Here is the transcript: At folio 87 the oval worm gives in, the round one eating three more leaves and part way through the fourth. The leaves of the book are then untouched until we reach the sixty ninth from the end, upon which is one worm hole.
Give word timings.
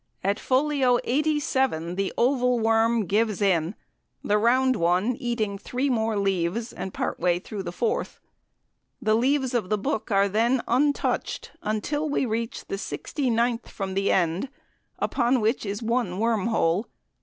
At 0.23 0.39
folio 0.39 0.97
87 1.03 1.93
the 1.93 2.11
oval 2.17 2.59
worm 2.59 3.05
gives 3.05 3.39
in, 3.39 3.75
the 4.23 4.39
round 4.39 4.75
one 4.75 5.15
eating 5.17 5.59
three 5.59 5.91
more 5.91 6.17
leaves 6.17 6.73
and 6.73 6.91
part 6.91 7.19
way 7.19 7.37
through 7.37 7.61
the 7.61 7.71
fourth. 7.71 8.19
The 8.99 9.13
leaves 9.13 9.53
of 9.53 9.69
the 9.69 9.77
book 9.77 10.09
are 10.09 10.27
then 10.27 10.63
untouched 10.67 11.51
until 11.61 12.09
we 12.09 12.25
reach 12.25 12.65
the 12.65 12.79
sixty 12.79 13.29
ninth 13.29 13.69
from 13.69 13.93
the 13.93 14.11
end, 14.11 14.49
upon 14.97 15.39
which 15.39 15.67
is 15.67 15.83
one 15.83 16.17
worm 16.17 16.47
hole. 16.47 16.87